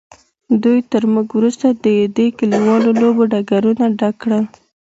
دوی 0.63 0.79
تر 0.91 1.03
موږ 1.13 1.27
وروسته 1.37 1.67
د 1.83 1.85
دې 2.17 2.27
کلیوالو 2.37 2.89
لوبو 3.01 3.23
ډګرونه 3.31 3.85
ډک 3.99 4.15
کړل. 4.21 4.43